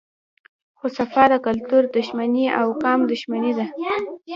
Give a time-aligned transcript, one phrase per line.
[0.77, 3.65] خو صفا د کلتور دښمني او قام دښمني ده